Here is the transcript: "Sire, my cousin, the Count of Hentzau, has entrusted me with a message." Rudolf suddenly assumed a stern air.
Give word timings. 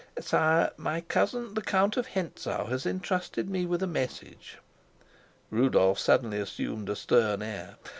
"Sire, 0.19 0.71
my 0.77 1.01
cousin, 1.01 1.53
the 1.53 1.61
Count 1.61 1.95
of 1.95 2.07
Hentzau, 2.07 2.65
has 2.69 2.87
entrusted 2.87 3.47
me 3.51 3.67
with 3.67 3.83
a 3.83 3.85
message." 3.85 4.57
Rudolf 5.51 5.99
suddenly 5.99 6.39
assumed 6.39 6.89
a 6.89 6.95
stern 6.95 7.43
air. 7.43 7.75